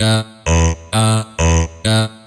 [0.00, 1.66] uh, uh, uh, uh.
[1.84, 2.17] uh.